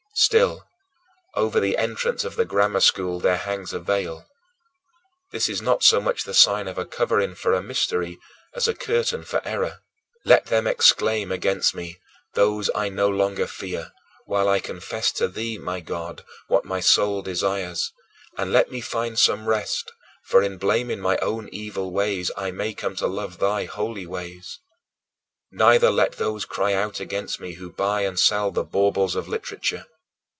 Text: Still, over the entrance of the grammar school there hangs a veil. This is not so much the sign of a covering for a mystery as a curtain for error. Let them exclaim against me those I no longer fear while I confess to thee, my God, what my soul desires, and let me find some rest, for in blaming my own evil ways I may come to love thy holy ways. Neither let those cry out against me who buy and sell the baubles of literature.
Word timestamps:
Still, 0.13 0.67
over 1.35 1.59
the 1.59 1.77
entrance 1.77 2.23
of 2.25 2.35
the 2.35 2.45
grammar 2.45 2.81
school 2.81 3.19
there 3.19 3.37
hangs 3.37 3.73
a 3.73 3.79
veil. 3.79 4.27
This 5.31 5.49
is 5.49 5.61
not 5.63 5.83
so 5.83 5.99
much 6.01 6.25
the 6.25 6.33
sign 6.35 6.67
of 6.67 6.77
a 6.77 6.85
covering 6.85 7.33
for 7.33 7.53
a 7.53 7.61
mystery 7.63 8.19
as 8.53 8.67
a 8.67 8.75
curtain 8.75 9.23
for 9.23 9.41
error. 9.47 9.79
Let 10.23 10.45
them 10.47 10.67
exclaim 10.67 11.31
against 11.31 11.73
me 11.73 11.97
those 12.35 12.69
I 12.75 12.87
no 12.89 13.07
longer 13.07 13.47
fear 13.47 13.93
while 14.25 14.47
I 14.47 14.59
confess 14.59 15.11
to 15.13 15.27
thee, 15.29 15.57
my 15.57 15.79
God, 15.79 16.23
what 16.49 16.65
my 16.65 16.81
soul 16.81 17.23
desires, 17.23 17.91
and 18.37 18.51
let 18.53 18.69
me 18.69 18.79
find 18.81 19.17
some 19.17 19.47
rest, 19.47 19.91
for 20.25 20.43
in 20.43 20.57
blaming 20.57 20.99
my 20.99 21.17
own 21.17 21.47
evil 21.53 21.89
ways 21.91 22.29
I 22.37 22.51
may 22.51 22.73
come 22.73 22.95
to 22.97 23.07
love 23.07 23.39
thy 23.39 23.63
holy 23.63 24.05
ways. 24.05 24.59
Neither 25.51 25.89
let 25.89 26.13
those 26.17 26.45
cry 26.45 26.73
out 26.73 26.99
against 26.99 27.39
me 27.39 27.53
who 27.53 27.71
buy 27.71 28.01
and 28.01 28.19
sell 28.19 28.51
the 28.51 28.65
baubles 28.65 29.15
of 29.15 29.27
literature. 29.29 29.85